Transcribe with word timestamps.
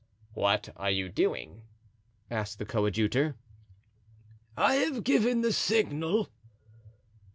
"What 0.33 0.69
are 0.77 0.89
you 0.89 1.09
doing?" 1.09 1.61
asked 2.31 2.57
the 2.57 2.65
coadjutor. 2.65 3.35
"I 4.57 4.73
have 4.77 5.03
given 5.03 5.41
the 5.41 5.53
signal." 5.53 6.31